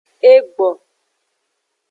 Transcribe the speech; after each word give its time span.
Egbo. 0.31 0.69